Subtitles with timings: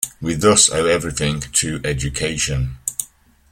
[0.19, 2.79] We thus owe everything to education.